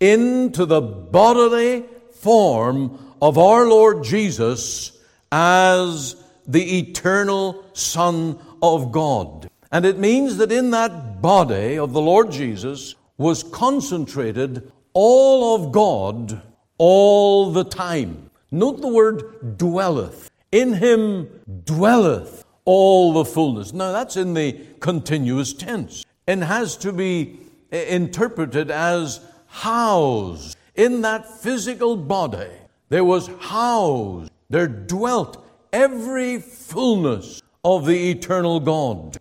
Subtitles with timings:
[0.00, 4.98] into the bodily form of our Lord Jesus
[5.30, 9.48] as the eternal Son of God.
[9.70, 15.72] And it means that in that body of the Lord Jesus was concentrated all of
[15.72, 16.42] God
[16.78, 18.30] all the time.
[18.50, 20.30] Note the word dwelleth.
[20.50, 21.28] In him
[21.64, 23.72] dwelleth all the fullness.
[23.72, 27.38] Now that's in the continuous tense and has to be
[27.70, 29.20] interpreted as
[29.50, 32.48] housed in that physical body.
[32.88, 39.18] There was housed, there dwelt every fullness of the eternal God.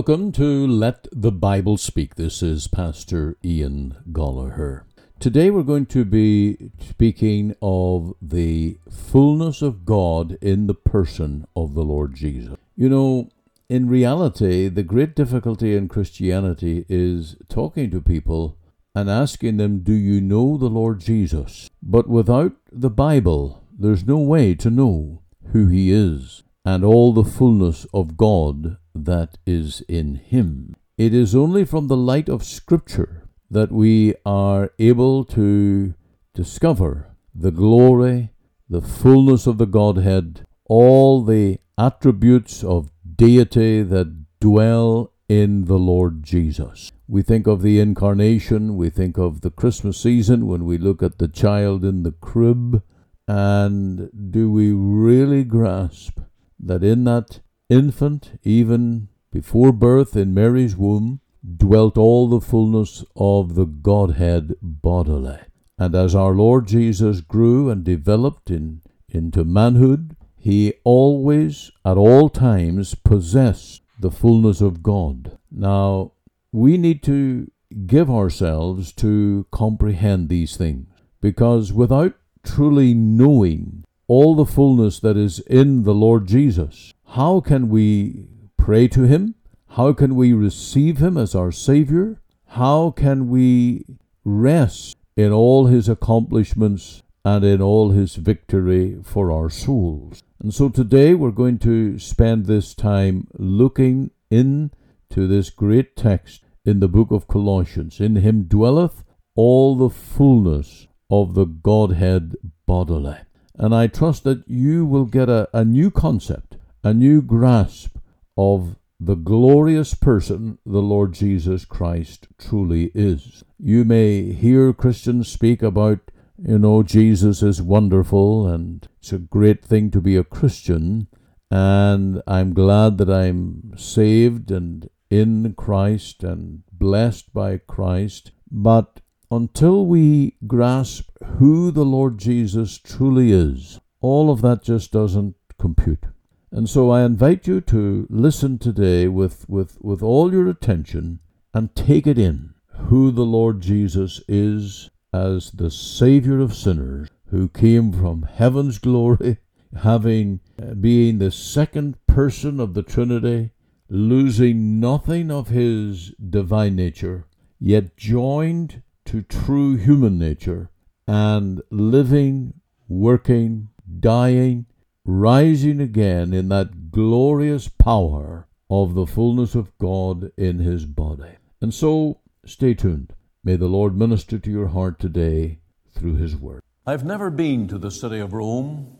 [0.00, 2.14] Welcome to Let the Bible Speak.
[2.14, 4.84] This is Pastor Ian Goligher.
[5.18, 11.74] Today we're going to be speaking of the fullness of God in the person of
[11.74, 12.56] the Lord Jesus.
[12.76, 13.28] You know,
[13.68, 18.56] in reality, the great difficulty in Christianity is talking to people
[18.94, 21.68] and asking them, Do you know the Lord Jesus?
[21.82, 25.20] But without the Bible, there's no way to know
[25.52, 30.76] who He is and all the fullness of God that is in him.
[30.96, 35.94] It is only from the light of Scripture that we are able to
[36.32, 38.30] discover the glory,
[38.68, 46.22] the fullness of the Godhead, all the attributes of deity that dwell in the Lord
[46.22, 46.92] Jesus.
[47.08, 51.18] We think of the incarnation, we think of the Christmas season when we look at
[51.18, 52.84] the child in the crib,
[53.26, 56.20] and do we really grasp
[56.62, 61.20] that in that infant, even before birth in Mary's womb,
[61.56, 65.38] dwelt all the fullness of the Godhead bodily.
[65.78, 72.28] And as our Lord Jesus grew and developed in, into manhood, he always, at all
[72.28, 75.38] times, possessed the fullness of God.
[75.50, 76.12] Now,
[76.52, 77.50] we need to
[77.86, 80.88] give ourselves to comprehend these things,
[81.20, 87.68] because without truly knowing all the fullness that is in the Lord Jesus, how can
[87.68, 88.26] we
[88.56, 89.36] pray to Him?
[89.76, 92.20] How can we receive Him as our Savior?
[92.48, 93.84] How can we
[94.24, 100.24] rest in all His accomplishments and in all His victory for our souls?
[100.40, 106.80] And so today we're going to spend this time looking into this great text in
[106.80, 108.00] the book of Colossians.
[108.00, 109.04] In Him dwelleth
[109.36, 112.34] all the fullness of the Godhead
[112.66, 113.18] bodily.
[113.60, 117.98] And I trust that you will get a, a new concept a new grasp
[118.36, 123.44] of the glorious person the Lord Jesus Christ truly is.
[123.58, 125.98] You may hear Christians speak about,
[126.38, 131.06] you know, Jesus is wonderful and it's a great thing to be a Christian,
[131.50, 138.30] and I'm glad that I'm saved and in Christ and blessed by Christ.
[138.50, 141.08] But until we grasp
[141.38, 146.06] who the Lord Jesus truly is, all of that just doesn't compute.
[146.50, 151.20] And so I invite you to listen today with, with, with all your attention
[151.54, 152.54] and take it in
[152.86, 159.38] who the Lord Jesus is as the Savior of sinners who came from heaven's glory,
[159.82, 163.50] having uh, being the second person of the Trinity,
[163.88, 167.26] losing nothing of his divine nature,
[167.60, 170.70] yet joined to true human nature,
[171.04, 172.54] and living,
[172.88, 174.66] working, dying,
[175.04, 181.32] rising again in that glorious power of the fullness of God in his body.
[181.60, 183.12] And so, stay tuned.
[183.42, 185.58] May the Lord minister to your heart today
[185.92, 186.62] through his word.
[186.86, 188.96] I've never been to the city of Rome.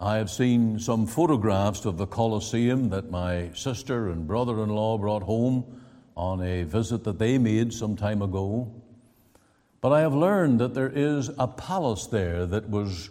[0.00, 4.96] I have seen some photographs of the Colosseum that my sister and brother in law
[4.96, 5.82] brought home
[6.16, 8.72] on a visit that they made some time ago.
[9.86, 13.08] But I have learned that there is a palace there that was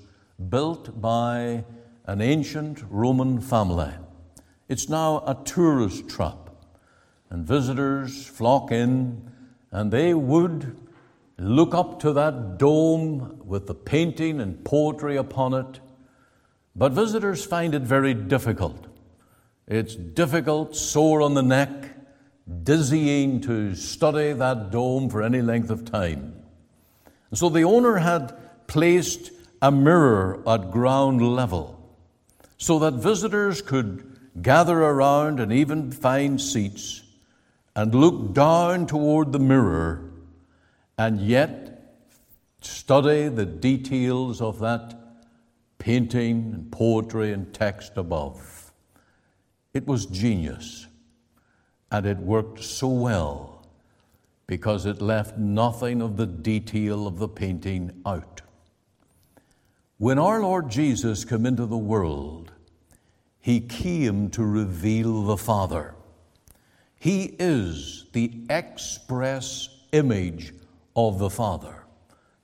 [0.49, 1.63] built by
[2.05, 3.93] an ancient Roman family.
[4.67, 6.49] It's now a tourist trap,
[7.29, 9.31] and visitors flock in,
[9.71, 10.75] and they would
[11.37, 15.79] look up to that dome with the painting and poetry upon it,
[16.75, 18.87] But visitors find it very difficult.
[19.65, 21.91] It's difficult, sore on the neck,
[22.63, 26.41] dizzying to study that dome for any length of time.
[27.29, 28.35] And so the owner had
[28.67, 29.31] placed
[29.61, 31.79] a mirror at ground level
[32.57, 37.03] so that visitors could gather around and even find seats
[37.75, 40.11] and look down toward the mirror
[40.97, 41.75] and yet
[42.61, 44.95] study the details of that
[45.77, 48.71] painting and poetry and text above.
[49.73, 50.87] It was genius,
[51.91, 53.54] and it worked so well
[54.47, 58.41] because it left nothing of the detail of the painting out.
[59.97, 62.51] When our Lord Jesus came into the world,
[63.39, 65.95] he came to reveal the Father.
[66.97, 70.53] He is the express image
[70.95, 71.85] of the Father.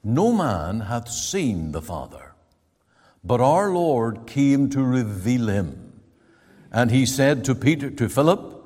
[0.03, 2.33] No man hath seen the Father,
[3.24, 6.01] but our Lord came to reveal him.
[6.71, 8.63] And he said to Peter, to Philip,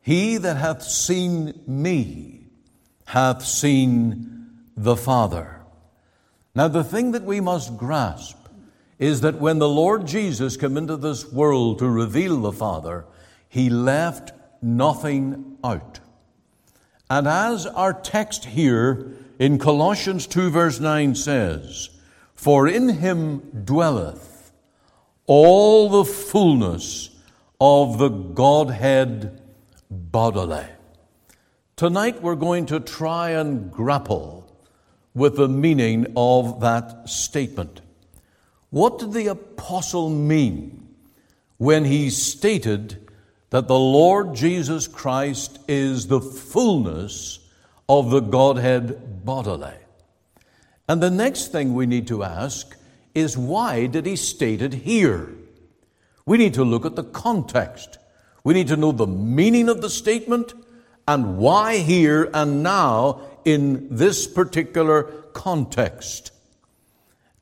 [0.00, 2.37] He that hath seen me
[3.08, 5.62] hath seen the Father.
[6.54, 8.36] Now, the thing that we must grasp
[8.98, 13.06] is that when the Lord Jesus came into this world to reveal the Father,
[13.48, 16.00] he left nothing out.
[17.08, 21.88] And as our text here in Colossians 2, verse 9 says,
[22.34, 24.52] For in him dwelleth
[25.24, 27.08] all the fullness
[27.58, 29.40] of the Godhead
[29.90, 30.66] bodily.
[31.78, 34.52] Tonight we're going to try and grapple
[35.14, 37.82] with the meaning of that statement.
[38.70, 40.88] What did the apostle mean
[41.56, 43.08] when he stated
[43.50, 47.38] that the Lord Jesus Christ is the fullness
[47.88, 49.76] of the Godhead bodily.
[50.88, 52.76] And the next thing we need to ask
[53.14, 55.32] is why did he state it here?
[56.26, 57.98] We need to look at the context.
[58.42, 60.54] We need to know the meaning of the statement
[61.08, 66.32] and why here and now in this particular context.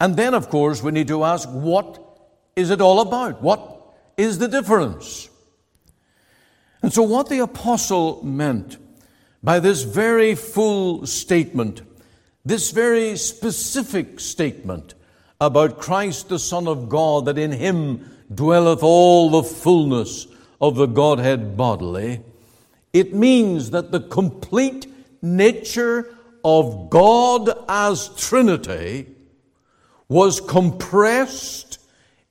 [0.00, 2.00] And then, of course, we need to ask what
[2.54, 3.42] is it all about?
[3.42, 3.82] What
[4.16, 5.28] is the difference?
[6.80, 8.76] And so, what the apostle meant
[9.42, 11.82] by this very full statement,
[12.44, 14.94] this very specific statement
[15.40, 20.28] about Christ the Son of God, that in him dwelleth all the fullness
[20.60, 22.20] of the Godhead bodily,
[22.98, 24.86] it means that the complete
[25.20, 29.06] nature of God as Trinity
[30.08, 31.78] was compressed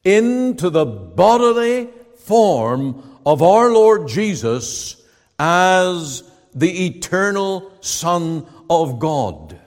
[0.03, 5.03] into the bodily form of our Lord Jesus
[5.37, 6.23] as
[6.55, 9.59] the eternal Son of God.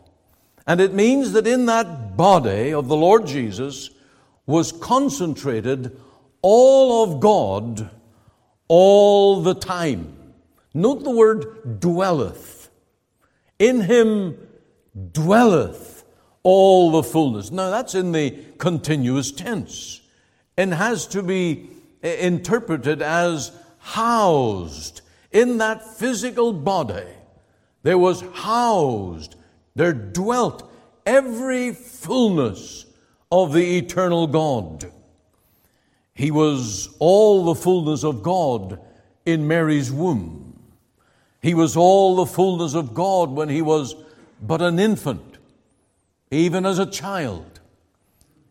[0.66, 3.90] And it means that in that body of the Lord Jesus
[4.46, 5.96] was concentrated
[6.42, 7.88] all of God
[8.66, 10.17] all the time.
[10.74, 12.70] Note the word dwelleth.
[13.58, 14.36] In him
[15.12, 16.04] dwelleth
[16.42, 17.50] all the fullness.
[17.50, 20.00] Now that's in the continuous tense
[20.56, 21.70] and has to be
[22.02, 25.00] eh, interpreted as housed
[25.30, 27.06] in that physical body.
[27.82, 29.36] There was housed,
[29.74, 30.70] there dwelt
[31.06, 32.86] every fullness
[33.30, 34.90] of the eternal God.
[36.14, 38.80] He was all the fullness of God
[39.24, 40.47] in Mary's womb.
[41.40, 43.94] He was all the fullness of God when he was
[44.40, 45.38] but an infant,
[46.30, 47.60] even as a child.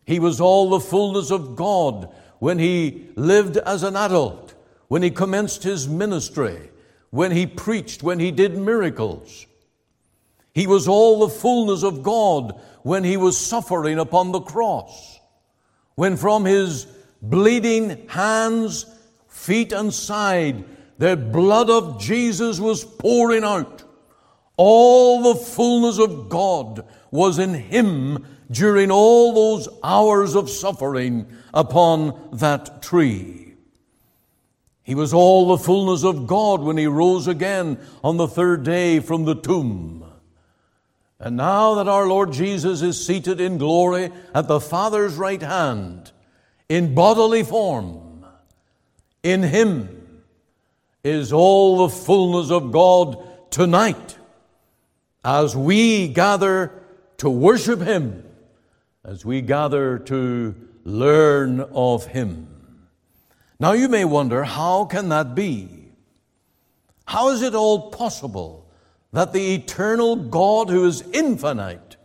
[0.04, 4.54] He was all the fullness of God when he lived as an adult,
[4.88, 6.70] when he commenced his ministry,
[7.10, 9.46] when he preached, when he did miracles.
[10.54, 15.20] He was all the fullness of God when he was suffering upon the cross,
[15.94, 16.86] when from his
[17.20, 18.86] bleeding hands,
[19.28, 20.64] feet, and side,
[20.98, 23.84] the blood of Jesus was pouring out.
[24.56, 32.30] All the fullness of God was in him during all those hours of suffering upon
[32.32, 33.54] that tree.
[34.82, 39.00] He was all the fullness of God when he rose again on the third day
[39.00, 40.04] from the tomb.
[41.20, 46.12] And now that our Lord Jesus is seated in glory at the Father's right hand,
[46.68, 48.24] in bodily form,
[49.22, 49.97] in him
[51.04, 54.18] is all the fullness of God tonight
[55.24, 56.72] as we gather
[57.18, 58.24] to worship him
[59.04, 62.46] as we gather to learn of him.
[63.58, 65.68] Now you may wonder, how can that be?
[67.06, 68.68] How is it all possible
[69.12, 71.96] that the eternal God who is infinite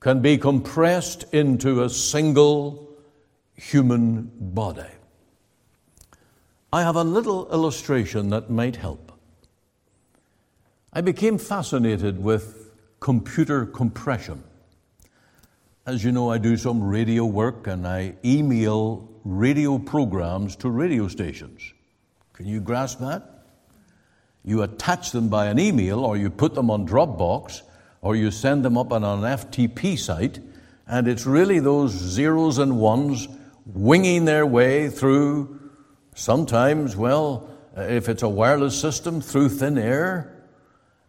[0.00, 2.96] can be compressed into a single
[3.54, 4.91] human body.
[6.74, 9.12] I have a little illustration that might help.
[10.92, 14.42] I became fascinated with computer compression.
[15.84, 21.08] As you know, I do some radio work and I email radio programs to radio
[21.08, 21.74] stations.
[22.32, 23.44] Can you grasp that?
[24.42, 27.62] You attach them by an email or you put them on Dropbox
[28.00, 30.40] or you send them up on an FTP site,
[30.86, 33.28] and it's really those zeros and ones
[33.66, 35.61] winging their way through,
[36.14, 40.44] sometimes, well, uh, if it's a wireless system, through thin air,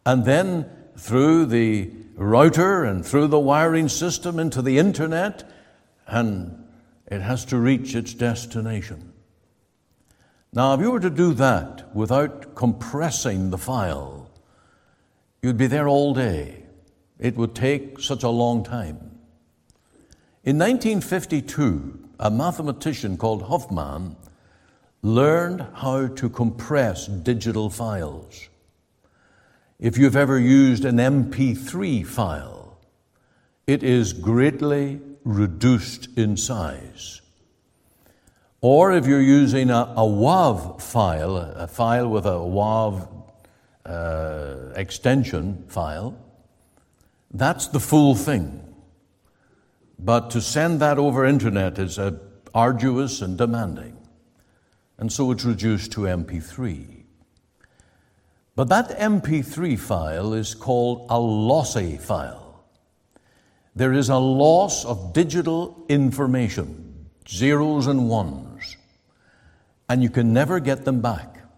[0.06, 5.50] and then through the router and through the wiring system into the internet,
[6.08, 6.66] and
[7.08, 9.14] it has to reach its destination.
[10.54, 14.30] Now, if you were to do that without compressing the file,
[15.42, 16.64] you'd be there all day.
[17.20, 19.12] It would take such a long time.
[20.44, 24.16] In 1952, a mathematician called Huffman
[25.04, 28.48] learned how to compress digital files.
[29.78, 32.78] If you've ever used an MP3 file,
[33.68, 37.22] it is greatly reduced in size.
[38.62, 43.06] Or if you're using a, a WAV file, a file with a WAV
[43.86, 46.18] uh, extension file,
[47.30, 48.62] that's the full thing.
[50.00, 52.20] But to send that over internet is uh,
[52.54, 53.98] arduous and demanding.
[55.04, 57.04] And so it's reduced to MP3.
[58.56, 62.64] But that MP3 file is called a lossy file.
[63.76, 68.78] There is a loss of digital information, zeros and ones,
[69.90, 71.50] and you can never get them back.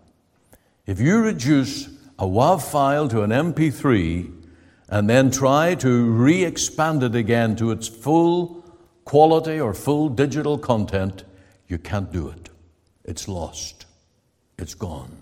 [0.87, 1.85] If you reduce
[2.17, 4.41] a WAV file to an MP3,
[4.89, 8.65] and then try to re expand it again to its full
[9.03, 11.25] quality or full digital content,
[11.67, 12.49] you can't do it.
[13.05, 13.85] It's lost,
[14.57, 15.15] it's gone.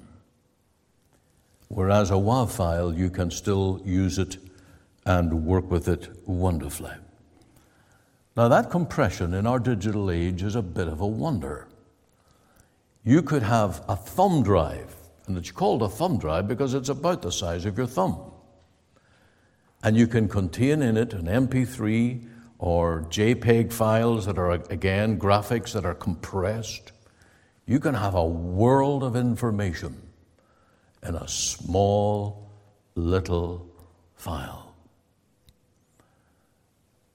[1.67, 4.37] Whereas a WAV file, you can still use it
[5.05, 6.93] and work with it wonderfully.
[8.35, 11.67] Now, that compression in our digital age is a bit of a wonder.
[13.03, 14.95] You could have a thumb drive,
[15.27, 18.33] and it's called a thumb drive because it's about the size of your thumb
[19.83, 22.25] and you can contain in it an MP3
[22.57, 26.92] or JPEG files that are, again, graphics that are compressed.
[27.65, 30.01] You can have a world of information
[31.01, 32.49] in a small
[32.95, 33.67] little
[34.15, 34.75] file.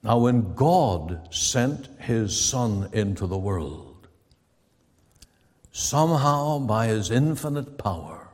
[0.01, 4.07] Now, when God sent His Son into the world,
[5.71, 8.29] somehow by His infinite power,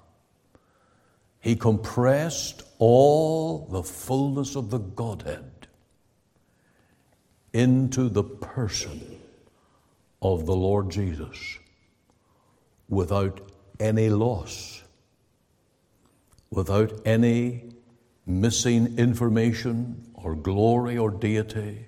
[1.41, 5.51] He compressed all the fullness of the Godhead
[7.51, 9.19] into the person
[10.21, 11.57] of the Lord Jesus
[12.89, 13.41] without
[13.79, 14.83] any loss,
[16.49, 17.63] without any
[18.25, 21.85] missing information or glory or deity.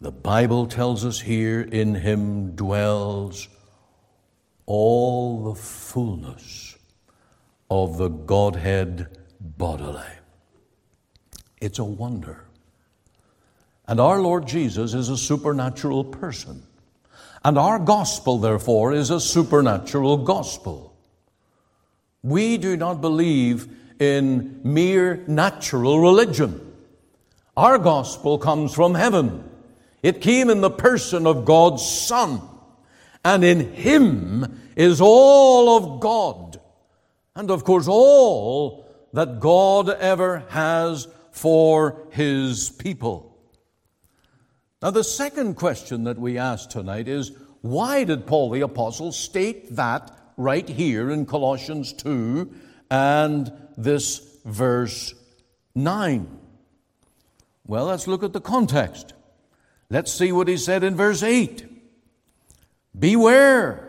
[0.00, 3.48] The Bible tells us here in him dwells
[4.66, 6.76] all the fullness
[7.70, 10.02] of the Godhead bodily.
[11.60, 12.44] It's a wonder.
[13.88, 16.67] And our Lord Jesus is a supernatural person.
[17.44, 20.96] And our gospel, therefore, is a supernatural gospel.
[22.22, 23.68] We do not believe
[24.00, 26.74] in mere natural religion.
[27.56, 29.48] Our gospel comes from heaven.
[30.02, 32.40] It came in the person of God's Son.
[33.24, 36.60] And in Him is all of God.
[37.34, 43.37] And of course, all that God ever has for his people.
[44.80, 47.32] Now, the second question that we ask tonight is
[47.62, 52.52] why did Paul the Apostle state that right here in Colossians 2
[52.90, 55.14] and this verse
[55.74, 56.38] 9?
[57.66, 59.14] Well, let's look at the context.
[59.90, 61.66] Let's see what he said in verse 8.
[62.96, 63.88] Beware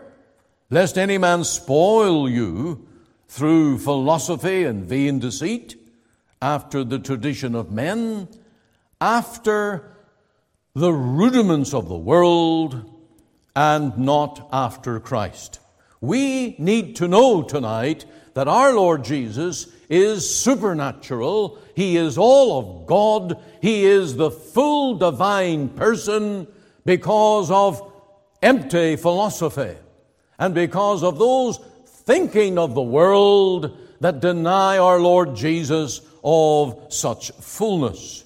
[0.70, 2.86] lest any man spoil you
[3.28, 5.76] through philosophy and vain deceit,
[6.42, 8.26] after the tradition of men,
[9.00, 9.99] after
[10.74, 12.84] the rudiments of the world,
[13.56, 15.60] and not after Christ.
[16.00, 21.58] We need to know tonight that our Lord Jesus is supernatural.
[21.74, 23.42] He is all of God.
[23.60, 26.46] He is the full divine person
[26.84, 27.92] because of
[28.40, 29.74] empty philosophy
[30.38, 37.32] and because of those thinking of the world that deny our Lord Jesus of such
[37.32, 38.24] fullness.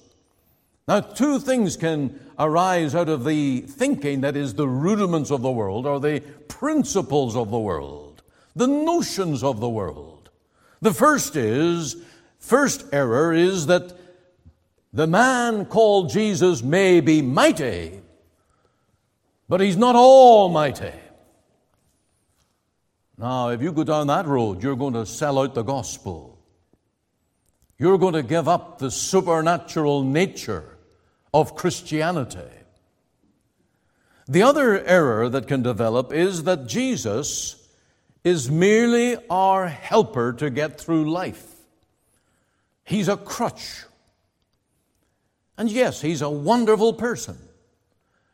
[0.87, 5.51] Now, two things can arise out of the thinking that is the rudiments of the
[5.51, 8.21] world or the principles of the world,
[8.55, 10.29] the notions of the world.
[10.81, 11.95] The first is,
[12.37, 13.93] first error is that
[14.93, 17.99] the man called Jesus may be mighty,
[19.49, 20.93] but he's not almighty.
[23.17, 26.37] Now, if you go down that road, you're going to sell out the gospel.
[27.79, 30.74] You're going to give up the supernatural nature
[31.35, 32.49] of Christianity.
[34.25, 37.61] The other error that can develop is that Jesus
[38.23, 41.45] is merely our helper to get through life.
[42.85, 43.83] He's a crutch.
[45.57, 47.37] And yes, he's a wonderful person.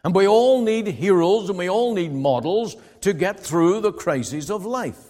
[0.04, 4.52] And we all need heroes and we all need models to get through the crises
[4.52, 5.08] of life.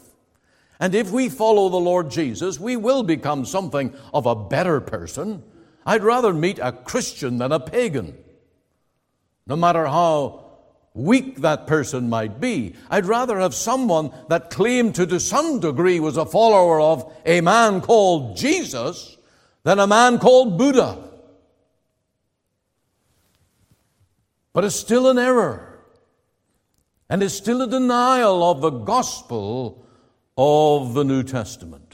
[0.80, 5.44] And if we follow the Lord Jesus, we will become something of a better person
[5.86, 8.18] I'd rather meet a Christian than a pagan.
[9.48, 10.46] No matter how
[10.94, 16.00] weak that person might be, I'd rather have someone that claimed to, to some degree,
[16.00, 19.18] was a follower of a man called Jesus
[19.64, 20.98] than a man called Buddha.
[24.54, 25.80] But it's still an error.
[27.10, 29.86] And it's still a denial of the gospel
[30.38, 31.91] of the New Testament.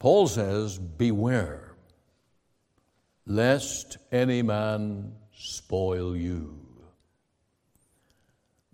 [0.00, 1.74] Paul says, Beware,
[3.26, 6.58] lest any man spoil you.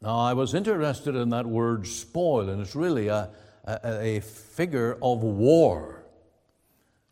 [0.00, 3.30] Now, I was interested in that word spoil, and it's really a,
[3.64, 6.04] a, a figure of war.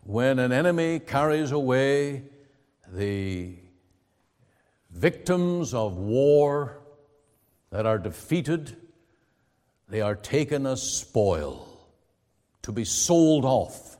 [0.05, 2.23] When an enemy carries away
[2.87, 3.57] the
[4.93, 6.79] victims of war
[7.71, 8.77] that are defeated,
[9.89, 11.69] they are taken as spoil
[12.63, 13.94] to be sold off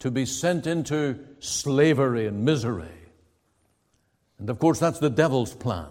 [0.00, 2.88] to be sent into slavery and misery.
[4.38, 5.88] And of course, that's the devil's plan.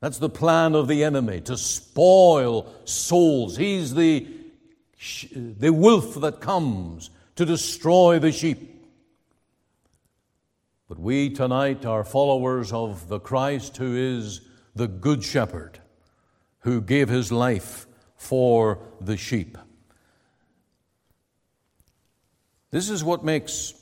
[0.00, 3.56] That's the plan of the enemy to spoil souls.
[3.56, 4.26] He's the,
[5.34, 8.70] the wolf that comes to destroy the sheep.
[10.88, 14.42] But we tonight are followers of the Christ who is
[14.74, 15.78] the Good Shepherd,
[16.60, 19.56] who gave his life for the sheep.
[22.74, 23.72] This is what makes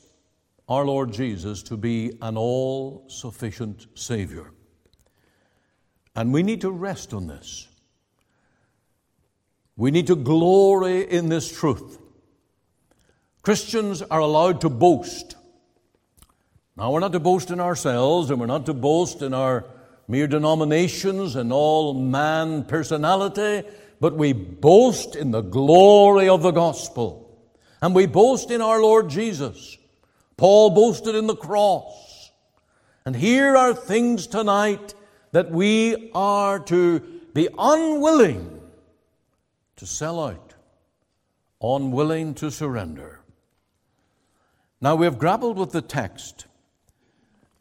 [0.69, 4.51] our Lord Jesus to be an all sufficient Savior.
[6.15, 7.67] And we need to rest on this.
[9.75, 11.97] We need to glory in this truth.
[13.41, 15.37] Christians are allowed to boast.
[16.77, 19.65] Now, we're not to boast in ourselves and we're not to boast in our
[20.07, 23.67] mere denominations and all man personality,
[23.99, 27.22] but we boast in the glory of the gospel.
[27.83, 29.77] And we boast in our Lord Jesus.
[30.37, 32.31] Paul boasted in the cross.
[33.05, 34.93] And here are things tonight
[35.33, 37.01] that we are to
[37.33, 38.61] be unwilling
[39.75, 40.53] to sell out,
[41.61, 43.19] unwilling to surrender.
[44.79, 46.45] Now we have grappled with the text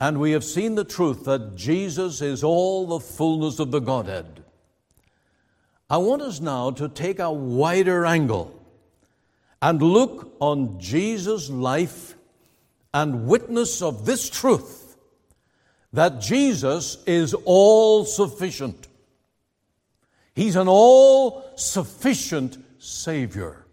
[0.00, 4.44] and we have seen the truth that Jesus is all the fullness of the Godhead.
[5.90, 8.61] I want us now to take a wider angle
[9.62, 12.16] and look on Jesus' life
[12.92, 14.96] and witness of this truth
[15.92, 18.88] that Jesus is all sufficient.
[20.34, 23.64] He's an all sufficient Savior.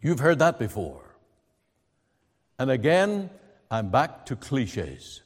[0.00, 1.16] You've heard that before.
[2.58, 3.30] And again,
[3.70, 5.22] I'm back to cliches.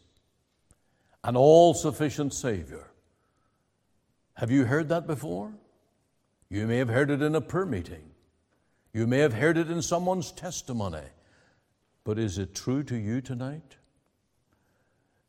[1.22, 2.86] An all sufficient Savior.
[4.34, 5.52] Have you heard that before?
[6.48, 8.13] You may have heard it in a prayer meeting.
[8.94, 11.02] You may have heard it in someone's testimony,
[12.04, 13.76] but is it true to you tonight?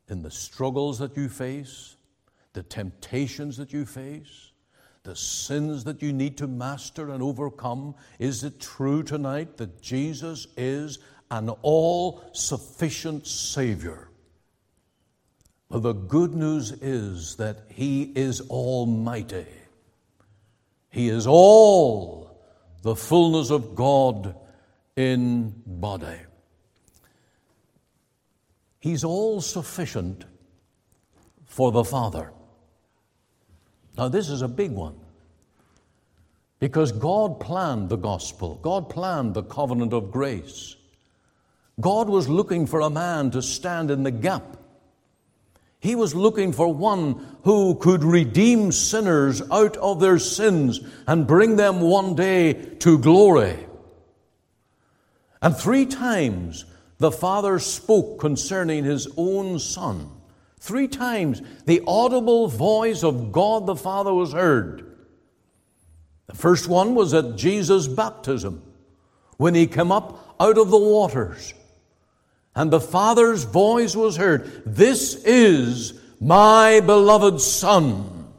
[0.08, 1.96] In the struggles that you face,
[2.52, 4.52] the temptations that you face,
[5.02, 10.46] the sins that you need to master and overcome, is it true tonight that Jesus
[10.56, 11.00] is
[11.32, 14.10] an all sufficient Savior?
[15.68, 19.46] Well, the good news is that He is Almighty.
[20.88, 22.25] He is all
[22.86, 24.36] the fullness of God
[24.94, 26.20] in body.
[28.78, 30.24] He's all sufficient
[31.46, 32.32] for the Father.
[33.98, 34.94] Now, this is a big one
[36.60, 40.76] because God planned the gospel, God planned the covenant of grace.
[41.80, 44.58] God was looking for a man to stand in the gap
[45.86, 51.54] he was looking for one who could redeem sinners out of their sins and bring
[51.54, 53.56] them one day to glory.
[55.40, 56.64] And three times
[56.98, 60.10] the Father spoke concerning his own Son.
[60.58, 64.84] Three times the audible voice of God the Father was heard.
[66.26, 68.60] The first one was at Jesus' baptism,
[69.36, 71.54] when he came up out of the waters.
[72.56, 78.32] And the Father's voice was heard This is my beloved Son,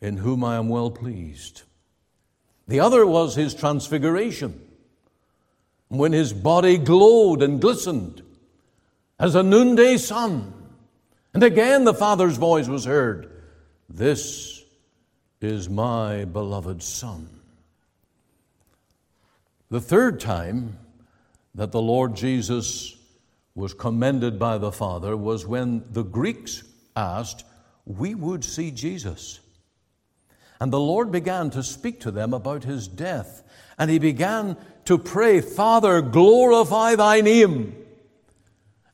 [0.00, 1.62] in whom I am well pleased.
[2.66, 4.58] The other was his transfiguration,
[5.88, 8.22] when his body glowed and glistened
[9.18, 10.54] as a noonday sun.
[11.34, 13.30] And again the Father's voice was heard
[13.90, 14.64] This
[15.42, 17.28] is my beloved Son.
[19.70, 20.78] The third time
[21.54, 22.96] that the Lord Jesus
[23.54, 26.62] was commended by the Father was when the Greeks
[26.96, 27.44] asked,
[27.84, 29.40] We would see Jesus.
[30.60, 33.42] And the Lord began to speak to them about his death.
[33.78, 34.56] And he began
[34.86, 37.74] to pray, Father, glorify thy name.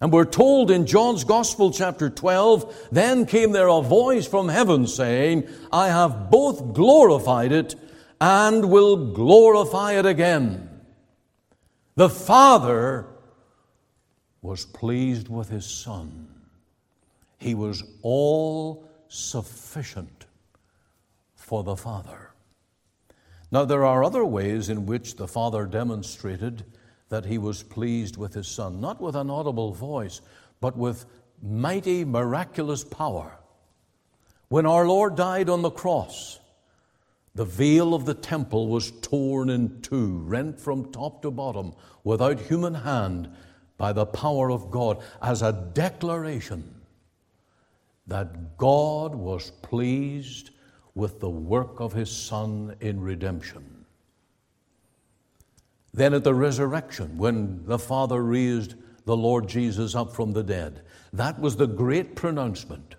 [0.00, 4.86] And we're told in John's Gospel, chapter 12, then came there a voice from heaven
[4.86, 7.74] saying, I have both glorified it
[8.20, 10.68] and will glorify it again.
[11.96, 13.06] The Father
[14.42, 16.28] was pleased with his Son.
[17.38, 20.26] He was all sufficient
[21.36, 22.30] for the Father.
[23.52, 26.64] Now, there are other ways in which the Father demonstrated
[27.10, 30.20] that he was pleased with his Son, not with an audible voice,
[30.60, 31.06] but with
[31.40, 33.38] mighty, miraculous power.
[34.48, 36.40] When our Lord died on the cross,
[37.34, 42.38] the veil of the temple was torn in two, rent from top to bottom, without
[42.38, 43.28] human hand,
[43.76, 46.82] by the power of God, as a declaration
[48.06, 50.50] that God was pleased
[50.94, 53.84] with the work of his Son in redemption.
[55.92, 60.82] Then at the resurrection, when the Father raised the Lord Jesus up from the dead,
[61.12, 62.94] that was the great pronouncement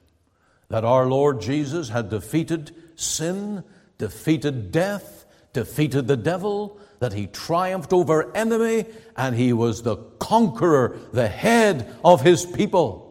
[0.69, 3.63] that our Lord Jesus had defeated sin,
[3.97, 10.97] defeated death, defeated the devil, that he triumphed over enemy, and he was the conqueror,
[11.11, 13.01] the head of his people.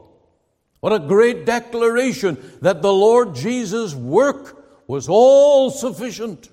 [0.80, 6.50] What a great declaration that the Lord Jesus' work was all sufficient.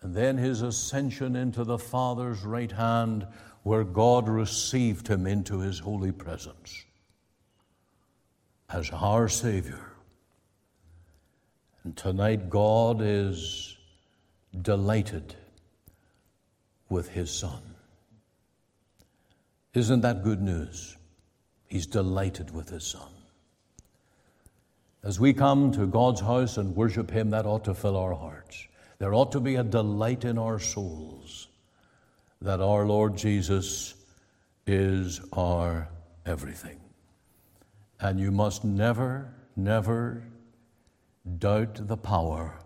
[0.00, 3.26] And then his ascension into the Father's right hand,
[3.62, 6.84] where God received him into his holy presence
[8.70, 9.87] as our Savior.
[11.88, 13.74] And tonight, God is
[14.60, 15.34] delighted
[16.90, 17.62] with his Son.
[19.72, 20.98] Isn't that good news?
[21.66, 23.08] He's delighted with his Son.
[25.02, 28.68] As we come to God's house and worship Him, that ought to fill our hearts.
[28.98, 31.48] There ought to be a delight in our souls
[32.42, 33.94] that our Lord Jesus
[34.66, 35.88] is our
[36.26, 36.80] everything.
[37.98, 40.22] And you must never, never
[41.38, 42.58] doubt the power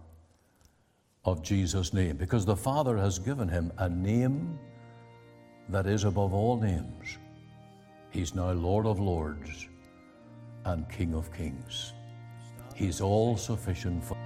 [1.25, 4.59] of Jesus' name because the Father has given him a name
[5.69, 7.19] that is above all names.
[8.11, 9.69] He's now Lord of Lords
[10.65, 11.93] and King of Kings.
[12.75, 14.17] He's all sufficient for.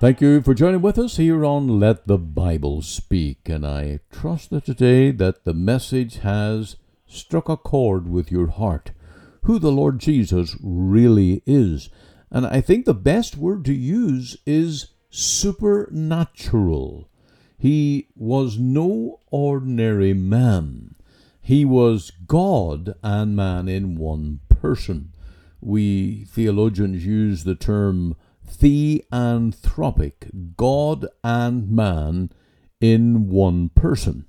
[0.00, 4.48] Thank you for joining with us here on Let the Bible Speak, and I trust
[4.48, 8.92] that today that the message has struck a chord with your heart,
[9.42, 11.90] who the Lord Jesus really is.
[12.30, 17.10] And I think the best word to use is supernatural.
[17.58, 20.94] He was no ordinary man.
[21.42, 25.12] He was God and man in one person.
[25.60, 28.16] We theologians use the term
[28.50, 32.30] theanthropic, God and man
[32.80, 34.26] in one person.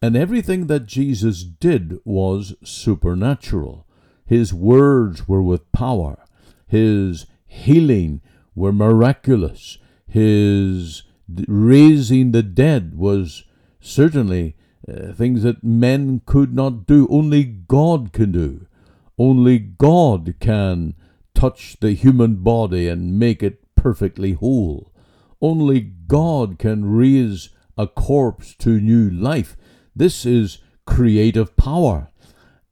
[0.00, 3.86] And everything that Jesus did was supernatural.
[4.26, 6.24] His words were with power.
[6.66, 8.20] His healing
[8.54, 9.78] were miraculous.
[10.08, 11.04] His
[11.46, 13.44] raising the dead was
[13.80, 14.56] certainly
[14.88, 17.06] uh, things that men could not do.
[17.10, 18.66] Only God can do.
[19.18, 20.94] Only God can
[21.34, 24.92] touch the human body and make it perfectly whole.
[25.40, 29.56] Only God can raise a corpse to new life.
[29.94, 32.12] This is creative power.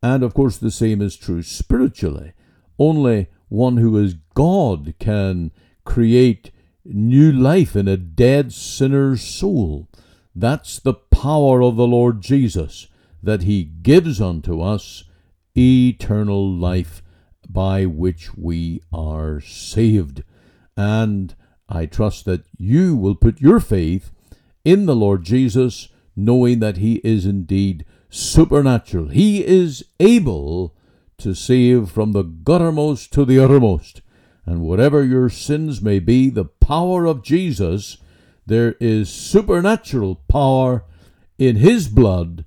[0.00, 2.32] And of course, the same is true spiritually.
[2.78, 5.50] Only one who is God can
[5.84, 6.52] create
[6.84, 9.88] new life in a dead sinner's soul.
[10.32, 12.86] That's the power of the Lord Jesus,
[13.20, 15.02] that He gives unto us
[15.56, 17.02] eternal life
[17.48, 20.22] by which we are saved.
[20.80, 21.34] And
[21.68, 24.12] I trust that you will put your faith
[24.64, 29.08] in the Lord Jesus, knowing that He is indeed supernatural.
[29.08, 30.74] He is able
[31.18, 34.00] to save from the guttermost to the uttermost.
[34.46, 37.98] And whatever your sins may be, the power of Jesus,
[38.46, 40.86] there is supernatural power
[41.38, 42.46] in His blood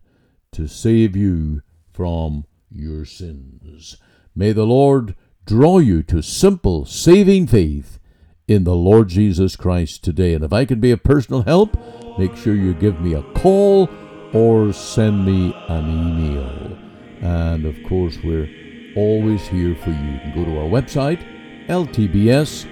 [0.54, 3.98] to save you from your sins.
[4.36, 5.13] May the Lord
[5.46, 8.00] draw you to simple, saving faith
[8.48, 10.34] in the Lord Jesus Christ today.
[10.34, 11.78] And if I can be of personal help,
[12.18, 13.88] make sure you give me a call
[14.34, 16.76] or send me an email.
[17.22, 18.50] And of course, we're
[18.96, 19.96] always here for you.
[19.96, 21.24] You can go to our website,
[21.68, 22.70] ltbs.ca.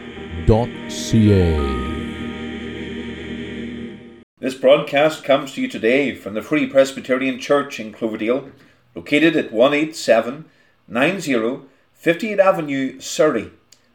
[4.39, 8.49] This broadcast comes to you today from the Free Presbyterian Church in Cloverdale,
[8.95, 13.51] located at 18790 58 Avenue, Surrey,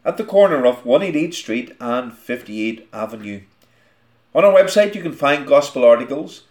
[0.07, 3.41] at the corner of 188 Street and 58 Avenue.
[4.33, 6.43] On our website, you can find gospel articles,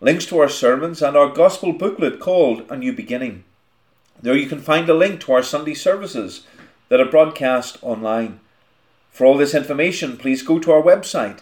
[0.00, 3.44] links to our sermons, and our gospel booklet called A New Beginning.
[4.22, 6.46] There you can find a link to our Sunday services
[6.88, 8.40] that are broadcast online.
[9.10, 11.40] For all this information, please go to our website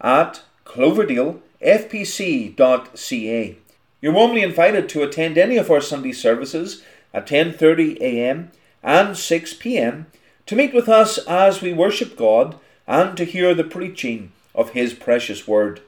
[0.00, 3.56] at cloverdalefpc.ca.
[4.00, 6.82] You're warmly invited to attend any of our Sunday services
[7.14, 8.50] at 10:30 a.m.
[8.82, 10.06] and 6 p.m.
[10.46, 14.94] to meet with us as we worship God and to hear the preaching of his
[14.94, 15.80] precious word.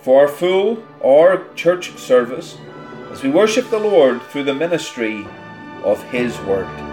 [0.03, 2.55] for our full or church service
[3.11, 5.25] as we worship the Lord through the ministry
[5.83, 6.90] of his word.